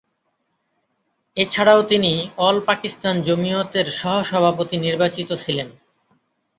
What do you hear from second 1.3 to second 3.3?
এছাড়াও তিনি অল পাকিস্তান